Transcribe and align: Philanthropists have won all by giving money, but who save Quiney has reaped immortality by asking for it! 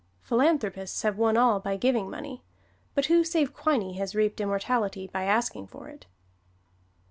Philanthropists 0.23 1.03
have 1.03 1.19
won 1.19 1.37
all 1.37 1.59
by 1.59 1.77
giving 1.77 2.09
money, 2.09 2.41
but 2.95 3.05
who 3.05 3.23
save 3.23 3.53
Quiney 3.53 3.97
has 3.99 4.15
reaped 4.15 4.41
immortality 4.41 5.05
by 5.05 5.25
asking 5.25 5.67
for 5.67 5.89
it! 5.89 6.07